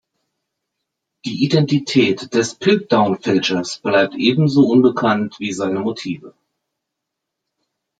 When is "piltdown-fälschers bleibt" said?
2.55-4.15